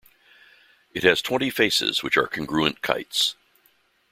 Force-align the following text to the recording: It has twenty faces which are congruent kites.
It 0.95 1.03
has 1.03 1.21
twenty 1.21 1.51
faces 1.51 2.01
which 2.01 2.17
are 2.17 2.25
congruent 2.25 2.81
kites. 2.81 3.35